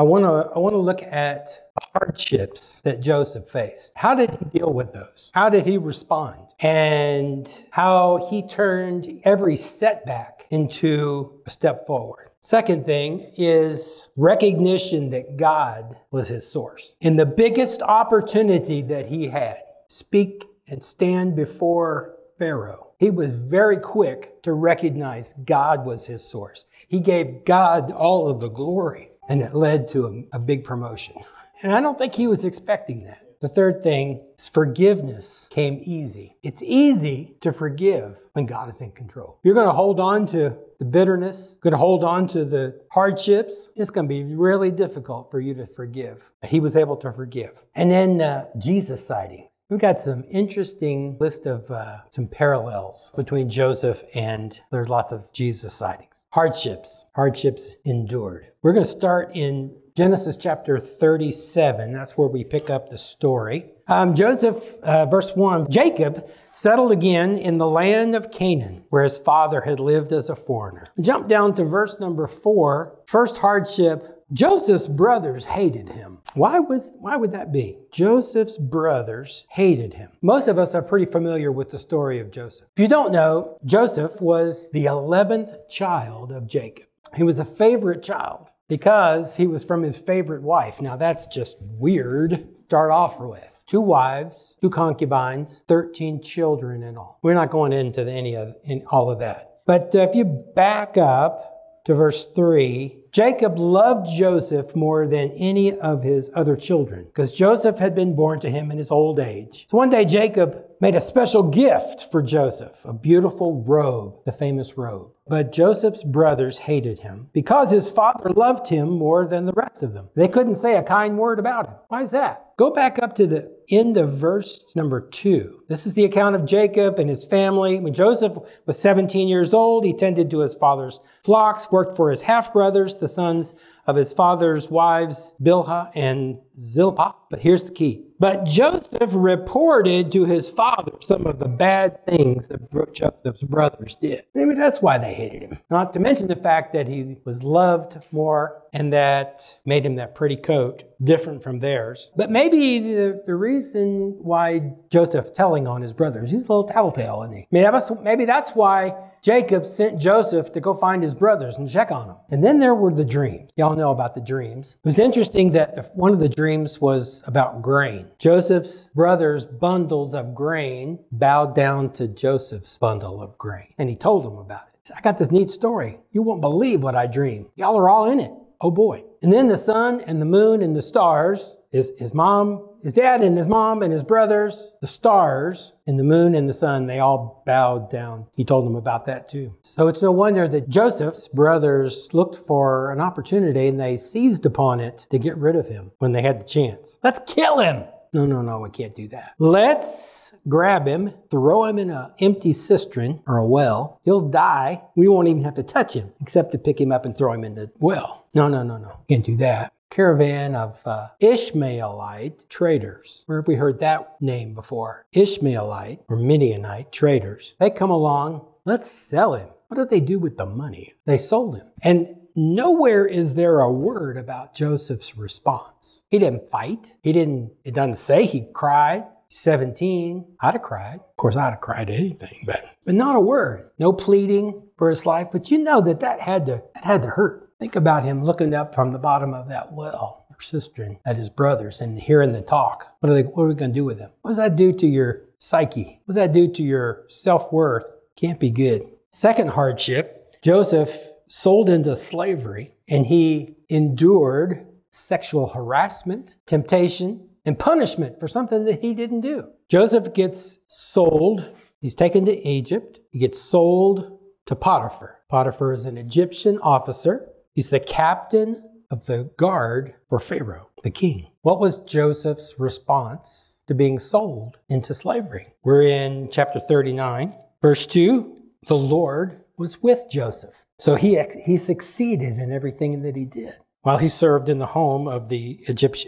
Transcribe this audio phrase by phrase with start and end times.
[0.00, 3.92] I want to I want to look at hardships that Joseph faced.
[3.94, 5.30] How did he deal with those?
[5.34, 6.38] How did he respond?
[6.60, 12.30] And how he turned every setback into a step forward.
[12.40, 16.96] Second thing is recognition that God was his source.
[17.02, 19.58] In the biggest opportunity that he had,
[19.88, 22.86] speak and stand before Pharaoh.
[22.96, 26.64] He was very quick to recognize God was his source.
[26.88, 31.14] He gave God all of the glory, and it led to a, a big promotion.
[31.62, 33.24] And I don't think he was expecting that.
[33.40, 36.36] The third thing is forgiveness came easy.
[36.42, 39.38] It's easy to forgive when God is in control.
[39.42, 43.70] You're going to hold on to the bitterness, going to hold on to the hardships.
[43.76, 46.30] It's going to be really difficult for you to forgive.
[46.44, 47.64] He was able to forgive.
[47.74, 49.48] And then uh, Jesus sighting.
[49.70, 55.32] We've got some interesting list of uh, some parallels between Joseph and there's lots of
[55.32, 56.19] Jesus sightings.
[56.32, 58.46] Hardships, hardships endured.
[58.62, 61.92] We're going to start in Genesis chapter 37.
[61.92, 63.72] That's where we pick up the story.
[63.88, 69.18] Um, Joseph, uh, verse 1 Jacob settled again in the land of Canaan, where his
[69.18, 70.86] father had lived as a foreigner.
[71.00, 73.00] Jump down to verse number 4.
[73.06, 76.18] First hardship Joseph's brothers hated him.
[76.34, 77.78] Why was why would that be?
[77.90, 80.10] Joseph's brothers hated him.
[80.22, 82.68] Most of us are pretty familiar with the story of Joseph.
[82.76, 86.86] If you don't know, Joseph was the 11th child of Jacob.
[87.16, 90.80] He was a favorite child because he was from his favorite wife.
[90.80, 92.46] Now that's just weird.
[92.66, 97.18] Start off with two wives, two concubines, 13 children in all.
[97.22, 99.58] We're not going into any of in all of that.
[99.66, 106.02] But if you back up to verse 3, Jacob loved Joseph more than any of
[106.02, 109.66] his other children because Joseph had been born to him in his old age.
[109.68, 114.78] So one day Jacob made a special gift for Joseph, a beautiful robe, the famous
[114.78, 115.10] robe.
[115.26, 119.92] But Joseph's brothers hated him because his father loved him more than the rest of
[119.92, 120.08] them.
[120.14, 121.74] They couldn't say a kind word about him.
[121.88, 122.56] Why is that?
[122.56, 125.62] Go back up to the of verse number two.
[125.68, 127.78] This is the account of Jacob and his family.
[127.78, 128.36] When Joseph
[128.66, 132.96] was 17 years old, he tended to his father's flocks, worked for his half brothers,
[132.96, 133.54] the sons
[133.90, 137.14] of his father's wives, Bilhah and Zilpah.
[137.28, 138.06] But here's the key.
[138.18, 144.24] But Joseph reported to his father some of the bad things that Joseph's brothers did.
[144.34, 145.58] Maybe that's why they hated him.
[145.70, 150.14] Not to mention the fact that he was loved more and that made him that
[150.14, 152.10] pretty coat different from theirs.
[152.14, 157.22] But maybe the, the reason why Joseph telling on his brothers, he's a little tattletale,
[157.22, 157.46] isn't he?
[157.50, 161.90] Maybe, was, maybe that's why Jacob sent Joseph to go find his brothers and check
[161.90, 162.16] on them.
[162.30, 163.50] And then there were the dreams.
[163.56, 164.76] Y'all know about the dreams.
[164.84, 168.06] It was interesting that one of the dreams was about grain.
[168.18, 173.74] Joseph's brothers' bundles of grain bowed down to Joseph's bundle of grain.
[173.78, 174.90] And he told them about it.
[174.96, 176.00] I got this neat story.
[176.12, 177.50] You won't believe what I dreamed.
[177.56, 178.32] Y'all are all in it.
[178.60, 179.04] Oh boy.
[179.22, 183.22] And then the sun and the moon and the stars, his, his mom, his dad
[183.22, 186.98] and his mom and his brothers, the stars and the moon and the sun, they
[186.98, 188.26] all bowed down.
[188.34, 189.54] He told them about that too.
[189.62, 194.80] So it's no wonder that Joseph's brothers looked for an opportunity and they seized upon
[194.80, 196.98] it to get rid of him when they had the chance.
[197.02, 197.84] Let's kill him.
[198.12, 199.34] No, no, no, we can't do that.
[199.38, 204.00] Let's grab him, throw him in an empty cistern or a well.
[204.04, 204.82] He'll die.
[204.96, 207.44] We won't even have to touch him except to pick him up and throw him
[207.44, 208.26] in the well.
[208.34, 209.00] No, no, no, no.
[209.08, 209.72] Can't do that.
[209.90, 213.24] Caravan of uh, Ishmaelite traders.
[213.26, 215.04] Where have we heard that name before?
[215.12, 217.54] Ishmaelite or Midianite traders.
[217.58, 218.46] They come along.
[218.64, 219.48] Let's sell him.
[219.66, 220.94] What did they do with the money?
[221.06, 221.66] They sold him.
[221.82, 226.04] And nowhere is there a word about Joseph's response.
[226.08, 226.94] He didn't fight.
[227.02, 229.04] He didn't, it doesn't say he cried.
[229.32, 230.96] 17, I'd have cried.
[230.96, 233.70] Of course, I'd have cried anything, but, but not a word.
[233.78, 235.28] No pleading for his life.
[235.30, 237.49] But you know that that had to, that had to hurt.
[237.60, 241.28] Think about him looking up from the bottom of that well or cistern at his
[241.28, 242.86] brothers and hearing the talk.
[243.00, 244.10] What are, they, what are we going to do with him?
[244.22, 246.00] What does that do to your psyche?
[246.06, 247.84] What does that do to your self worth?
[248.16, 248.82] Can't be good.
[249.10, 250.96] Second hardship Joseph
[251.28, 258.94] sold into slavery and he endured sexual harassment, temptation, and punishment for something that he
[258.94, 259.48] didn't do.
[259.68, 265.18] Joseph gets sold, he's taken to Egypt, he gets sold to Potiphar.
[265.28, 271.28] Potiphar is an Egyptian officer, he's the captain of the guard for Pharaoh, the king.
[271.42, 275.54] What was Joseph's response to being sold into slavery?
[275.64, 278.36] We're in chapter 39, verse 2.
[278.66, 280.64] The Lord was with Joseph.
[280.78, 283.54] So he, he succeeded in everything that he did.
[283.82, 285.60] While he served in the home of the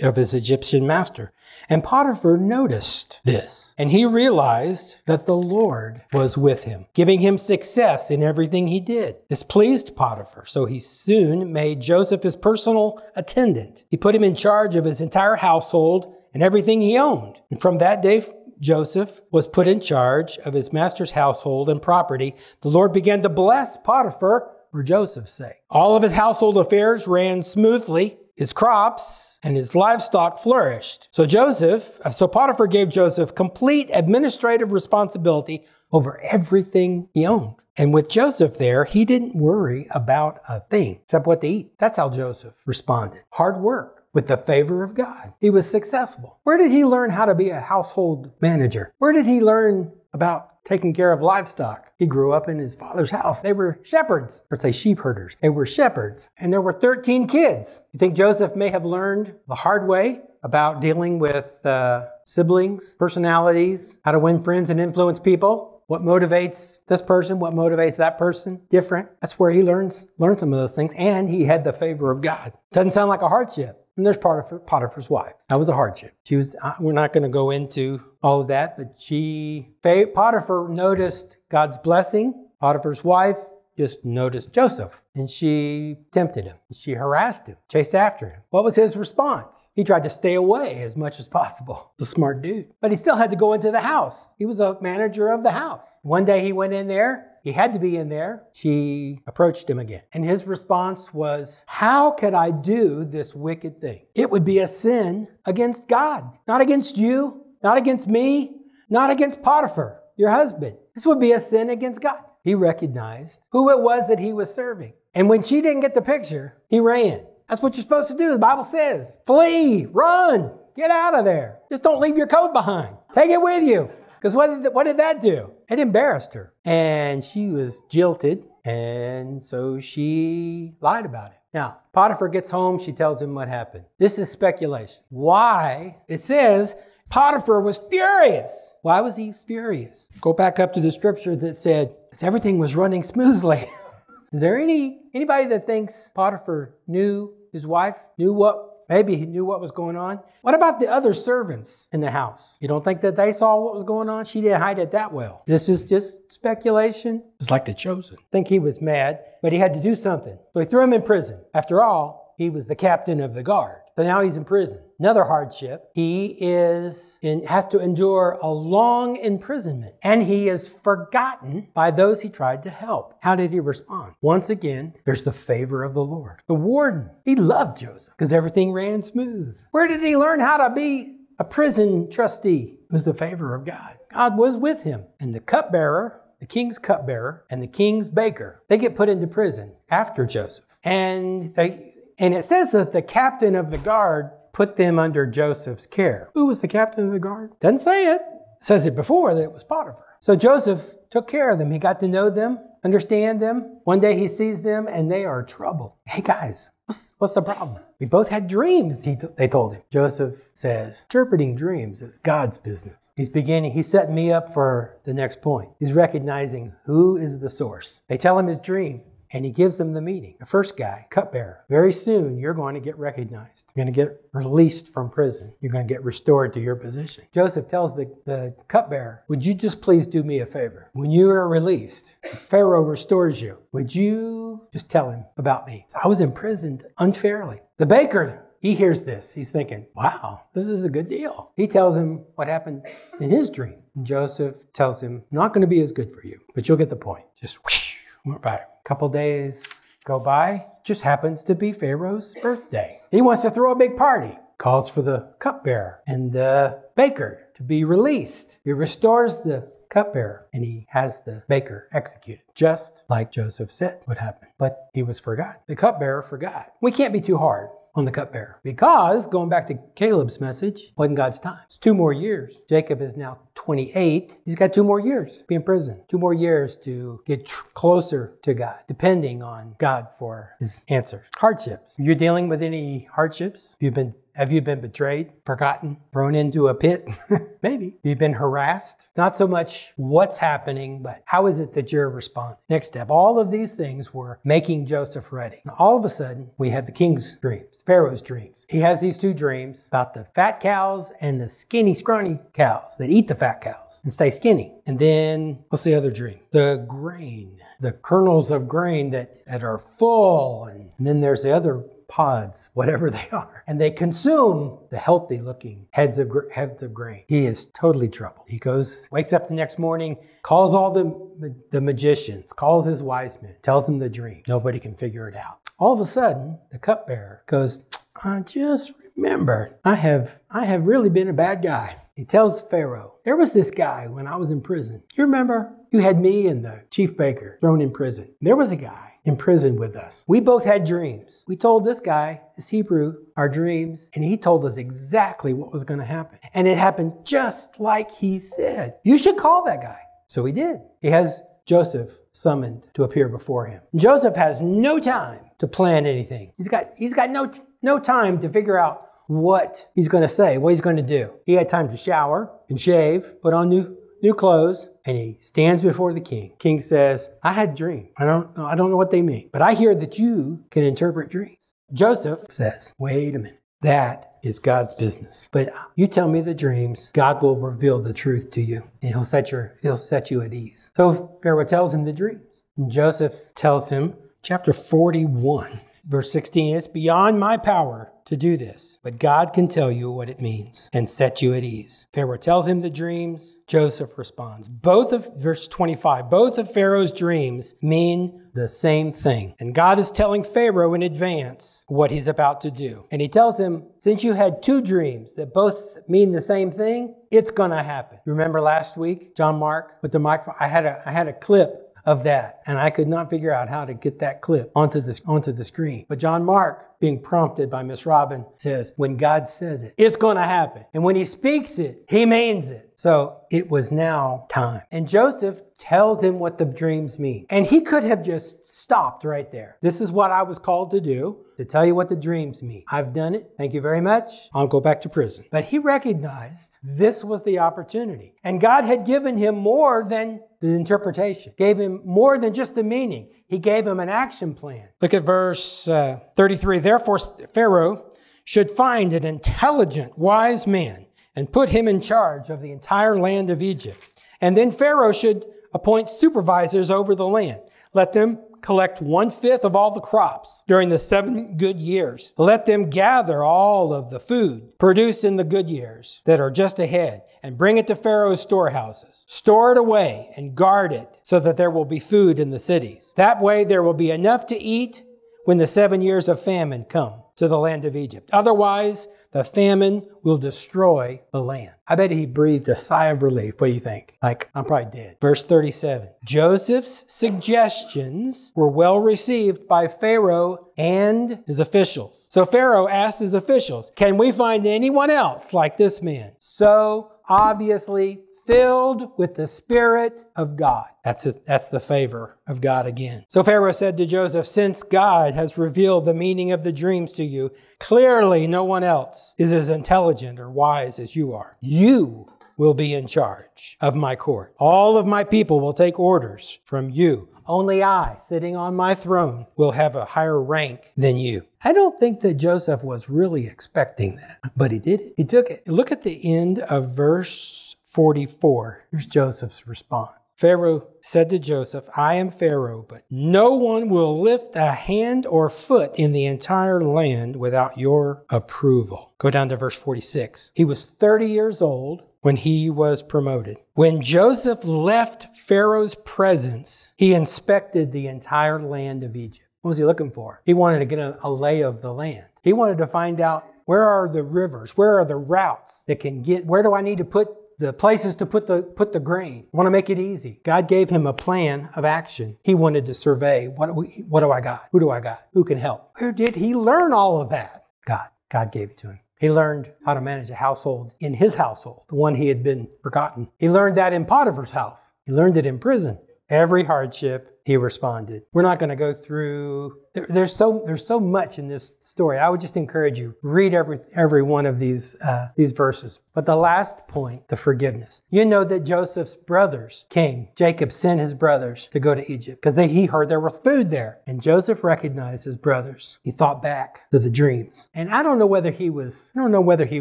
[0.03, 1.33] of his Egyptian master.
[1.69, 7.39] And Potiphar noticed this, and he realized that the Lord was with him, giving him
[7.39, 9.17] success in everything he did.
[9.29, 13.85] This pleased Potiphar, so he soon made Joseph his personal attendant.
[13.89, 17.39] He put him in charge of his entire household and everything he owned.
[17.51, 18.25] And from that day
[18.61, 22.37] Joseph was put in charge of his master's household and property.
[22.61, 25.63] The Lord began to bless Potiphar for Joseph's sake.
[25.71, 28.17] All of his household affairs ran smoothly.
[28.35, 31.09] His crops and his livestock flourished.
[31.13, 37.57] So Joseph, uh, so Potiphar gave Joseph complete administrative responsibility over everything he owned.
[37.77, 41.79] And with Joseph there, he didn't worry about a thing except what to eat.
[41.79, 43.21] That's how Joseph responded.
[43.35, 45.35] Hard work with the favor of God.
[45.41, 46.39] He was successful.
[46.45, 48.93] Where did he learn how to be a household manager?
[48.99, 51.93] Where did he learn about taking care of livestock?
[51.99, 53.41] He grew up in his father's house.
[53.41, 55.37] They were shepherds, or say sheep herders.
[55.41, 57.83] They were shepherds, and there were 13 kids.
[57.93, 63.97] You think Joseph may have learned the hard way about dealing with uh, siblings, personalities,
[64.05, 65.73] how to win friends and influence people?
[65.93, 69.11] what motivates this person, what motivates that person, different.
[69.21, 72.23] That's where he learns learns some of those things, and he had the favor of
[72.23, 72.55] God.
[72.73, 73.82] Doesn't sound like a hardship.
[73.97, 75.35] And there's Potiphar, Potiphar's wife.
[75.49, 76.15] That was a hardship.
[76.25, 76.57] She was.
[76.63, 81.79] Uh, we're not going to go into all of that, but she Potiphar noticed God's
[81.79, 82.49] blessing.
[82.61, 83.39] Potiphar's wife
[83.77, 86.57] just noticed Joseph and she tempted him.
[86.73, 88.43] She harassed him, chased after him.
[88.51, 89.71] What was his response?
[89.75, 91.93] He tried to stay away as much as possible.
[92.01, 92.73] A smart dude.
[92.81, 94.35] But he still had to go into the house.
[94.39, 95.99] He was a manager of the house.
[96.03, 97.32] One day he went in there.
[97.43, 98.45] He had to be in there.
[98.53, 100.03] She approached him again.
[100.13, 104.07] And his response was, How could I do this wicked thing?
[104.15, 108.57] It would be a sin against God, not against you, not against me,
[108.89, 110.77] not against Potiphar, your husband.
[110.95, 114.53] This would be a sin against God he recognized who it was that he was
[114.53, 114.93] serving.
[115.15, 117.25] And when she didn't get the picture, he ran.
[117.49, 118.33] That's what you're supposed to do.
[118.33, 121.59] The Bible says flee, run, get out of there.
[121.71, 122.97] Just don't leave your coat behind.
[123.15, 123.91] Take it with you.
[124.23, 125.51] Because what did, what did that do?
[125.69, 126.55] It embarrassed her.
[126.65, 128.47] And she was jilted.
[128.65, 131.39] And so she lied about it.
[131.53, 132.79] Now, Potiphar gets home.
[132.79, 133.85] She tells him what happened.
[133.99, 135.03] This is speculation.
[135.09, 135.97] Why?
[136.07, 136.77] It says
[137.11, 138.75] Potiphar was furious.
[138.83, 140.07] Why was he furious?
[140.21, 141.93] Go back up to the scripture that said,
[142.23, 143.69] everything was running smoothly.
[144.33, 149.45] Is there any anybody that thinks Potiphar knew his wife, knew what maybe he knew
[149.45, 150.21] what was going on?
[150.43, 152.57] What about the other servants in the house?
[152.61, 154.25] You don't think that they saw what was going on?
[154.25, 155.43] She didn't hide it that well.
[155.47, 157.23] This is just speculation.
[157.41, 158.17] It's like the chosen.
[158.21, 160.39] I think he was mad, but he had to do something.
[160.53, 161.45] So he threw him in prison.
[161.55, 163.81] After all, he was the captain of the guard.
[163.97, 164.81] So now he's in prison.
[165.03, 165.91] Another hardship.
[165.95, 172.23] He is in, has to endure a long imprisonment and he is forgotten by those
[172.23, 173.19] he tried to help.
[173.21, 174.15] How did he respond?
[174.21, 176.43] Once again, there's the favor of the Lord.
[176.47, 179.59] The warden, he loved Joseph because everything ran smooth.
[179.73, 182.79] Where did he learn how to be a prison trustee?
[182.89, 183.97] It was the favor of God.
[184.13, 185.07] God was with him.
[185.19, 189.75] And the cupbearer, the king's cupbearer, and the king's baker, they get put into prison
[189.91, 190.79] after Joseph.
[190.85, 191.89] And they
[192.19, 196.31] and it says that the captain of the guard put them under Joseph's care.
[196.35, 197.53] Who was the captain of the guard?
[197.61, 198.23] Doesn't say it.
[198.61, 200.05] says it before that it was Potiphar.
[200.21, 201.73] So Joseph took care of them.
[201.73, 203.81] He got to know them, understand them.
[203.85, 205.95] One day he sees them and they are troubled.
[206.07, 207.83] Hey guys, what's, what's the problem?
[207.99, 209.83] We both had dreams, he t- they told him.
[209.91, 213.13] Joseph says, interpreting dreams is God's business.
[213.17, 215.71] He's beginning, he's setting me up for the next point.
[215.81, 218.03] He's recognizing who is the source.
[218.09, 219.03] They tell him his dream
[219.33, 220.37] and he gives them the meeting.
[220.39, 223.73] The first guy, cupbearer, very soon you're going to get recognized.
[223.75, 225.55] You're going to get released from prison.
[225.61, 227.25] You're going to get restored to your position.
[227.33, 230.91] Joseph tells the, the cupbearer, Would you just please do me a favor?
[230.93, 233.59] When you are released, Pharaoh restores you.
[233.73, 235.85] Would you just tell him about me?
[235.89, 237.61] So I was imprisoned unfairly.
[237.79, 239.35] The baker he hears this.
[239.35, 241.51] He's thinking, wow, this is a good deal.
[241.57, 242.87] He tells him what happened
[243.19, 243.83] in his dream.
[243.97, 246.89] And Joseph tells him, not going to be as good for you, but you'll get
[246.89, 247.25] the point.
[247.35, 247.92] Just whoosh,
[248.25, 248.55] went by.
[248.55, 249.67] A couple days
[250.05, 253.01] go by, just happens to be Pharaoh's birthday.
[253.11, 257.63] He wants to throw a big party, calls for the cupbearer and the baker to
[257.63, 258.59] be released.
[258.65, 264.19] He restores the cupbearer and he has the baker executed, just like Joseph said would
[264.19, 264.49] happen.
[264.59, 265.61] But he was forgotten.
[265.67, 266.73] The cupbearer forgot.
[266.81, 268.61] We can't be too hard on the cupbearer.
[268.63, 271.61] Because, going back to Caleb's message, wasn't God's time.
[271.65, 272.63] It's two more years.
[272.69, 274.39] Jacob is now 28.
[274.45, 277.65] He's got two more years to be in prison, two more years to get tr-
[277.75, 281.27] closer to God, depending on God for his answers.
[281.37, 281.95] Hardships.
[281.99, 283.77] You're dealing with any hardships?
[283.79, 287.09] You've been have you been betrayed, forgotten, thrown into a pit?
[287.63, 287.97] Maybe.
[288.03, 289.09] You've been harassed.
[289.17, 292.59] Not so much what's happening, but how is it that you're responding?
[292.71, 293.11] Next step.
[293.11, 295.61] All of these things were making Joseph ready.
[295.65, 298.67] And all of a sudden, we have the king's dreams, Pharaoh's dreams.
[298.69, 303.11] He has these two dreams about the fat cows and the skinny, scrawny cows that
[303.11, 304.75] eat the fat cows and stay skinny.
[304.87, 306.41] And then, what's the other dream?
[306.53, 310.65] The grain, the kernels of grain that, that are full.
[310.65, 315.39] And, and then there's the other pods, whatever they are, and they consume the healthy
[315.39, 317.25] looking heads of, heads of grain.
[317.27, 318.47] He is totally troubled.
[318.49, 323.41] He goes, wakes up the next morning, calls all the, the magicians, calls his wise
[323.41, 324.43] men, tells them the dream.
[324.47, 325.61] Nobody can figure it out.
[325.79, 327.83] All of a sudden, the cupbearer goes,
[328.23, 331.97] I just remember, I have, I have really been a bad guy.
[332.15, 335.03] He tells Pharaoh, there was this guy when I was in prison.
[335.15, 335.75] You remember?
[335.91, 338.35] You had me and the chief baker thrown in prison.
[338.43, 340.25] There was a guy in prison with us.
[340.29, 341.43] We both had dreams.
[341.49, 345.85] We told this guy, this Hebrew, our dreams, and he told us exactly what was
[345.85, 346.39] going to happen.
[346.53, 348.97] And it happened just like he said.
[349.05, 350.01] You should call that guy.
[350.29, 350.81] So he did.
[351.01, 353.83] He has Joseph summoned to appear before him.
[353.95, 356.53] Joseph has no time to plan anything.
[356.57, 357.51] He's got, he's got no,
[357.83, 361.33] no time to figure out what he's going to say, what he's going to do.
[361.47, 365.83] He had time to shower and shave, put on new new clothes, and he stands
[365.83, 366.55] before the king.
[366.59, 368.11] King says, I had a dream.
[368.17, 370.85] I don't know, I don't know what they mean, but I hear that you can
[370.85, 371.73] interpret dreams.
[371.93, 373.59] Joseph says, wait a minute.
[373.83, 375.49] That is God's business.
[375.51, 379.25] But you tell me the dreams, God will reveal the truth to you, and he'll
[379.25, 380.93] set your he'll set you at ease.
[380.97, 382.63] So Pharaoh tells him the dreams.
[382.77, 388.99] And Joseph tells him, chapter 41, verse 16, it's beyond my power to do this,
[389.03, 392.07] but God can tell you what it means and set you at ease.
[392.13, 393.59] Pharaoh tells him the dreams.
[393.67, 394.69] Joseph responds.
[394.69, 399.55] Both of, verse 25, both of Pharaoh's dreams mean the same thing.
[399.59, 403.07] And God is telling Pharaoh in advance what he's about to do.
[403.11, 407.15] And he tells him, since you had two dreams that both mean the same thing,
[407.31, 408.19] it's going to happen.
[408.27, 410.55] Remember last week, John Mark with the microphone?
[410.61, 412.63] I had a, I had a clip of that.
[412.67, 415.65] And I could not figure out how to get that clip onto the, onto the
[415.65, 416.07] screen.
[416.09, 420.37] But John Mark, being prompted by Miss Robin, says, when God says it, it's going
[420.37, 420.85] to happen.
[420.95, 422.92] And when he speaks it, he means it.
[423.03, 424.83] So it was now time.
[424.93, 427.47] And Joseph tells him what the dreams mean.
[427.51, 429.77] And he could have just stopped right there.
[429.81, 432.85] This is what I was called to do, to tell you what the dreams mean.
[432.89, 433.55] I've done it.
[433.57, 434.31] Thank you very much.
[434.55, 435.47] I'll go back to prison.
[435.51, 438.37] But he recognized this was the opportunity.
[438.45, 442.85] And God had given him more than the interpretation, gave him more than just the
[442.85, 443.31] meaning.
[443.49, 444.91] He gave him an action plan.
[445.01, 446.79] Look at verse uh, 33.
[446.79, 447.19] Therefore,
[447.53, 448.13] Pharaoh
[448.45, 453.51] should find an intelligent, wise man and put him in charge of the entire land
[453.51, 454.09] of Egypt.
[454.41, 457.63] And then Pharaoh should appoint supervisors over the land.
[457.95, 462.33] Let them collect one fifth of all the crops during the seven good years.
[462.39, 466.79] Let them gather all of the food produced in the good years that are just
[466.79, 469.25] ahead and bring it to Pharaoh's storehouses.
[469.27, 473.13] Store it away and guard it so that there will be food in the cities.
[473.17, 475.03] That way there will be enough to eat
[475.45, 478.31] when the seven years of famine come to the land of Egypt.
[478.33, 481.73] Otherwise, the famine will destroy the land.
[481.89, 483.61] I bet he breathed a sigh of relief.
[483.61, 484.17] What do you think?
[484.23, 485.17] Like, I'm probably dead.
[485.21, 492.27] Verse 37 Joseph's suggestions were well received by Pharaoh and his officials.
[492.31, 496.33] So Pharaoh asked his officials, Can we find anyone else like this man?
[496.39, 500.87] So obviously, filled with the Spirit of God.
[501.05, 503.25] That's, that's the favor of God again.
[503.29, 507.25] So Pharaoh said to Joseph, Since God has revealed the meaning of the dreams to
[507.25, 511.57] you, clearly no one else is as intelligent or wise as you are.
[511.61, 514.55] You will be in charge of my court.
[514.59, 517.29] All of my people will take orders from you.
[517.47, 521.45] Only I, sitting on my throne, will have a higher rank than you.
[521.65, 525.15] I don't think that Joseph was really expecting that, but he did it.
[525.17, 525.67] He took it.
[525.67, 528.85] Look at the end of verse 44.
[528.91, 530.13] Here's Joseph's response.
[530.35, 535.49] Pharaoh said to Joseph, I am Pharaoh, but no one will lift a hand or
[535.49, 539.13] foot in the entire land without your approval.
[539.19, 540.51] Go down to verse 46.
[540.55, 543.59] He was 30 years old when he was promoted.
[543.75, 549.47] When Joseph left Pharaoh's presence, he inspected the entire land of Egypt.
[549.61, 550.41] What was he looking for?
[550.45, 552.25] He wanted to get a, a lay of the land.
[552.43, 554.77] He wanted to find out where are the rivers?
[554.77, 557.29] Where are the routes that can get, where do I need to put
[557.59, 559.47] the places to put the put the grain.
[559.53, 560.41] I want to make it easy.
[560.45, 562.39] God gave him a plan of action.
[562.43, 564.69] He wanted to survey what do we, what do I got?
[564.73, 565.27] Who do I got?
[565.33, 565.91] Who can help?
[565.99, 567.65] Where did he learn all of that?
[567.85, 568.09] God.
[568.33, 569.01] God gave it to him.
[569.21, 572.69] He learned how to manage a household in his household, the one he had been
[572.83, 573.31] forgotten.
[573.39, 574.91] He learned that in Potiphar's house.
[575.05, 576.01] He learned it in prison.
[576.29, 578.23] Every hardship, he responded.
[578.33, 582.19] We're not going to go through there, there's so there's so much in this story.
[582.19, 586.01] I would just encourage you read every every one of these uh, these verses.
[586.15, 588.03] But the last point, the forgiveness.
[588.11, 590.29] You know that Joseph's brothers came.
[590.37, 593.99] Jacob sent his brothers to go to Egypt because he heard there was food there,
[594.07, 595.99] and Joseph recognized his brothers.
[596.03, 599.33] He thought back to the dreams, and I don't know whether he was I don't
[599.33, 599.81] know whether he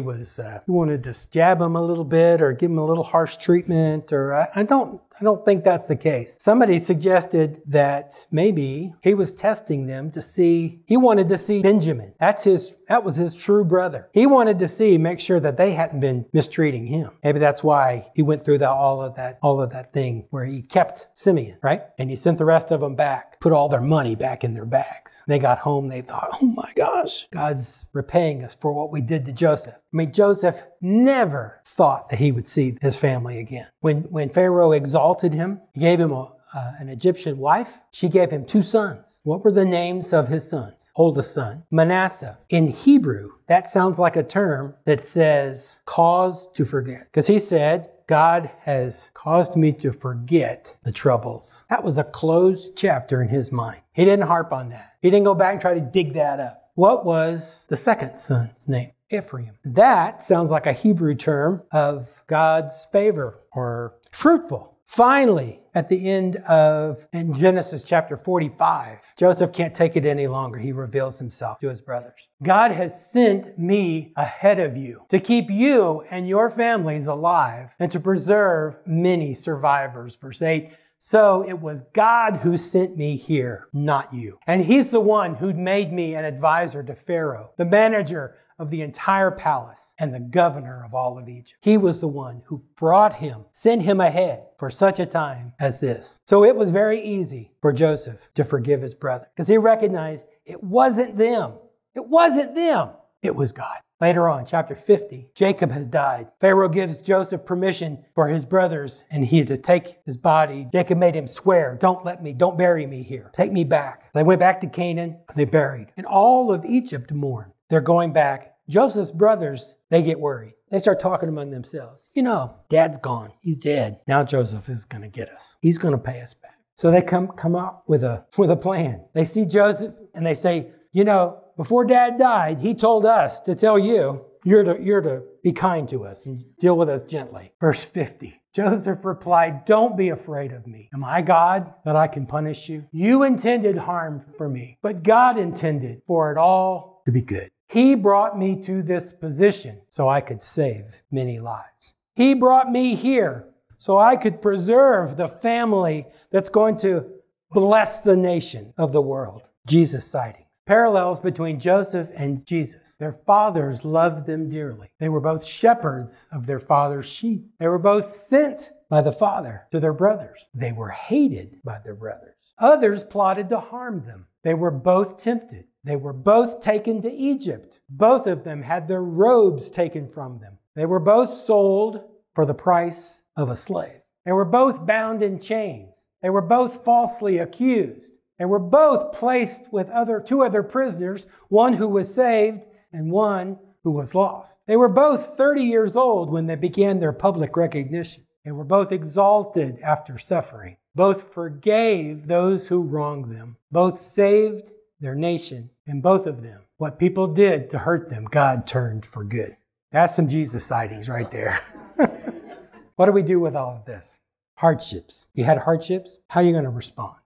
[0.00, 3.04] was uh, he wanted to jab him a little bit or give him a little
[3.04, 6.36] harsh treatment, or I, I don't I don't think that's the case.
[6.38, 12.14] Somebody suggested that maybe he was testing them to see, he wanted to see Benjamin.
[12.20, 14.08] That's his, that was his true brother.
[14.12, 17.10] He wanted to see, make sure that they hadn't been mistreating him.
[17.24, 20.62] Maybe that's why he went through all of that, all of that thing where he
[20.62, 21.82] kept Simeon, right?
[21.98, 24.66] And he sent the rest of them back, put all their money back in their
[24.66, 25.24] bags.
[25.26, 29.24] They got home, they thought, oh my gosh, God's repaying us for what we did
[29.24, 29.74] to Joseph.
[29.74, 33.66] I mean, Joseph never thought that he would see his family again.
[33.80, 37.80] When, when Pharaoh exalted him, he gave him a, uh, an Egyptian wife.
[37.90, 39.20] She gave him two sons.
[39.24, 40.90] What were the names of his sons?
[40.96, 42.38] Oldest son, Manasseh.
[42.48, 47.04] In Hebrew, that sounds like a term that says cause to forget.
[47.04, 51.64] Because he said, God has caused me to forget the troubles.
[51.70, 53.80] That was a closed chapter in his mind.
[53.92, 54.96] He didn't harp on that.
[55.00, 56.70] He didn't go back and try to dig that up.
[56.74, 58.92] What was the second son's name?
[59.10, 59.52] Ephraim.
[59.64, 64.71] That sounds like a Hebrew term of God's favor or fruitful.
[64.92, 70.58] Finally, at the end of in Genesis chapter 45, Joseph can't take it any longer.
[70.58, 72.28] He reveals himself to his brothers.
[72.42, 77.90] God has sent me ahead of you to keep you and your families alive and
[77.90, 80.16] to preserve many survivors.
[80.16, 80.72] Verse 8.
[80.98, 84.40] So it was God who sent me here, not you.
[84.46, 88.80] And he's the one who'd made me an advisor to Pharaoh, the manager of the
[88.80, 91.58] entire palace and the governor of all of Egypt.
[91.60, 95.80] He was the one who brought him, sent him ahead for such a time as
[95.80, 96.20] this.
[96.26, 100.62] So it was very easy for Joseph to forgive his brother because he recognized it
[100.62, 101.54] wasn't them.
[101.94, 102.90] It wasn't them.
[103.22, 103.78] It was God.
[104.00, 106.26] Later on, chapter 50, Jacob has died.
[106.40, 110.66] Pharaoh gives Joseph permission for his brothers and he had to take his body.
[110.72, 113.30] Jacob made him swear, Don't let me, don't bury me here.
[113.32, 114.12] Take me back.
[114.12, 115.92] They went back to Canaan, they buried.
[115.96, 117.52] And all of Egypt mourned.
[117.70, 120.54] They're going back Joseph's brothers, they get worried.
[120.70, 122.10] They start talking among themselves.
[122.14, 123.32] You know, dad's gone.
[123.40, 124.00] He's dead.
[124.06, 125.56] Now Joseph is going to get us.
[125.60, 126.58] He's going to pay us back.
[126.76, 129.04] So they come, come up with a, with a plan.
[129.14, 133.54] They see Joseph and they say, you know, before dad died, he told us to
[133.54, 137.52] tell you, you're to, you're to be kind to us and deal with us gently.
[137.60, 138.40] Verse 50.
[138.52, 140.90] Joseph replied, Don't be afraid of me.
[140.92, 142.84] Am I God that I can punish you?
[142.92, 147.50] You intended harm for me, but God intended for it all to be good.
[147.72, 151.94] He brought me to this position so I could save many lives.
[152.14, 153.46] He brought me here
[153.78, 157.06] so I could preserve the family that's going to
[157.50, 159.48] bless the nation of the world.
[159.66, 160.44] Jesus sighting.
[160.66, 162.94] Parallels between Joseph and Jesus.
[162.96, 164.90] Their fathers loved them dearly.
[165.00, 167.46] They were both shepherds of their father's sheep.
[167.58, 170.46] They were both sent by the father to their brothers.
[170.52, 172.36] They were hated by their brothers.
[172.58, 174.26] Others plotted to harm them.
[174.44, 175.64] They were both tempted.
[175.84, 177.80] They were both taken to Egypt.
[177.88, 180.58] Both of them had their robes taken from them.
[180.74, 184.00] They were both sold for the price of a slave.
[184.24, 186.04] They were both bound in chains.
[186.22, 188.12] They were both falsely accused.
[188.38, 193.58] They were both placed with other, two other prisoners, one who was saved and one
[193.82, 194.60] who was lost.
[194.66, 198.24] They were both 30 years old when they began their public recognition.
[198.44, 200.76] They were both exalted after suffering.
[200.94, 203.56] Both forgave those who wronged them.
[203.70, 208.66] Both saved their nation, and both of them, what people did to hurt them, God
[208.66, 209.56] turned for good.
[209.90, 211.58] That's some Jesus sightings right there.
[212.96, 214.18] what do we do with all of this?
[214.56, 215.26] Hardships.
[215.34, 216.18] You had hardships?
[216.28, 217.16] How are you going to respond?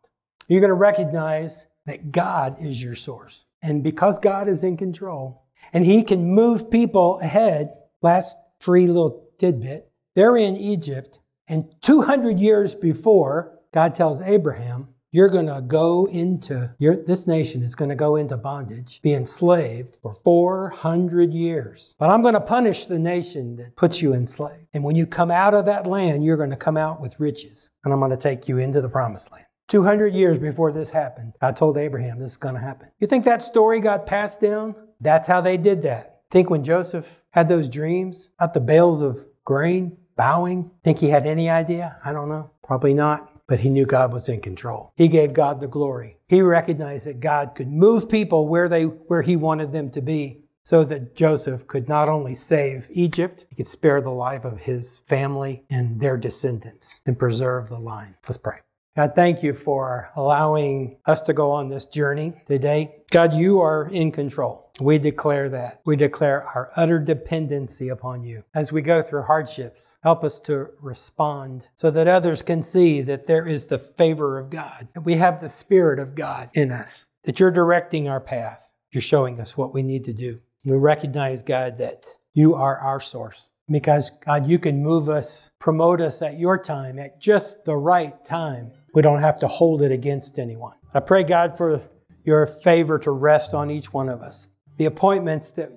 [0.48, 3.44] You're going to recognize that God is your source.
[3.62, 9.28] And because God is in control and He can move people ahead, last free little
[9.38, 11.20] tidbit, they're in Egypt.
[11.48, 17.62] And 200 years before, God tells Abraham, you're going to go into, your, this nation
[17.62, 21.94] is going to go into bondage, be enslaved for 400 years.
[21.98, 24.66] But I'm going to punish the nation that puts you enslaved.
[24.74, 27.70] And when you come out of that land, you're going to come out with riches.
[27.82, 29.46] And I'm going to take you into the promised land.
[29.68, 32.90] 200 years before this happened, I told Abraham this is going to happen.
[32.98, 34.74] You think that story got passed down?
[35.00, 36.20] That's how they did that.
[36.30, 40.70] Think when Joseph had those dreams about the bales of grain bowing?
[40.84, 41.96] Think he had any idea?
[42.04, 42.50] I don't know.
[42.62, 44.92] Probably not but he knew God was in control.
[44.96, 46.18] He gave God the glory.
[46.28, 50.42] He recognized that God could move people where they where he wanted them to be
[50.64, 54.98] so that Joseph could not only save Egypt, he could spare the life of his
[55.06, 58.16] family and their descendants and preserve the line.
[58.28, 58.58] Let's pray.
[58.96, 63.02] God, thank you for allowing us to go on this journey today.
[63.10, 64.65] God, you are in control.
[64.78, 65.80] We declare that.
[65.86, 68.44] We declare our utter dependency upon you.
[68.54, 73.26] As we go through hardships, help us to respond so that others can see that
[73.26, 77.06] there is the favor of God, that we have the Spirit of God in us,
[77.24, 78.70] that you're directing our path.
[78.92, 80.40] You're showing us what we need to do.
[80.64, 86.00] We recognize, God, that you are our source because, God, you can move us, promote
[86.00, 88.72] us at your time, at just the right time.
[88.94, 90.76] We don't have to hold it against anyone.
[90.92, 91.82] I pray, God, for
[92.24, 94.50] your favor to rest on each one of us.
[94.76, 95.70] The appointments that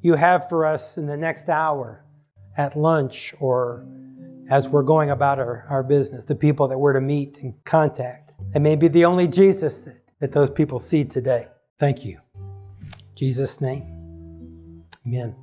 [0.00, 2.04] you have for us in the next hour
[2.56, 3.86] at lunch or
[4.50, 8.32] as we're going about our, our business, the people that we're to meet and contact.
[8.54, 11.46] It may be the only Jesus that, that those people see today.
[11.78, 12.18] Thank you.
[12.34, 14.84] In Jesus' name.
[15.06, 15.36] Amen.